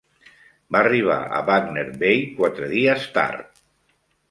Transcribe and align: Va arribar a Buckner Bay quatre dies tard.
Va 0.75 0.79
arribar 0.85 1.17
a 1.25 1.43
Buckner 1.51 1.85
Bay 2.05 2.25
quatre 2.41 2.73
dies 2.75 3.09
tard. 3.21 3.65